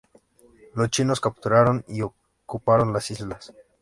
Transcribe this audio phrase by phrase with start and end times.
[0.73, 3.53] Los chinos capturaron y ocuparon las islas.